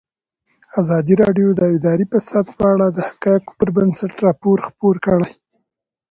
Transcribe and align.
ازادي 0.79 1.13
راډیو 1.21 1.47
د 1.55 1.61
اداري 1.75 2.05
فساد 2.11 2.45
په 2.57 2.63
اړه 2.73 2.87
د 2.91 2.99
حقایقو 3.07 3.57
پر 3.59 3.69
بنسټ 3.75 4.13
راپور 4.27 4.57
خپور 4.67 4.95
کړی. 5.05 5.31